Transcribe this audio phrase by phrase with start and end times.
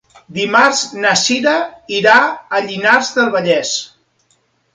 [0.35, 1.53] Dimarts na Cira
[1.99, 3.77] irà a Llinars del Vallès.